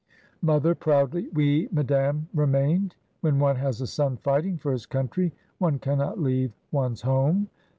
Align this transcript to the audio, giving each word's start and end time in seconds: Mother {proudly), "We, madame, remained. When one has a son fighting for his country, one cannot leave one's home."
Mother 0.41 0.73
{proudly), 0.73 1.27
"We, 1.31 1.69
madame, 1.71 2.27
remained. 2.33 2.95
When 3.19 3.37
one 3.37 3.57
has 3.57 3.81
a 3.81 3.85
son 3.85 4.17
fighting 4.17 4.57
for 4.57 4.71
his 4.71 4.87
country, 4.87 5.31
one 5.59 5.77
cannot 5.77 6.19
leave 6.19 6.53
one's 6.71 7.03
home." 7.03 7.49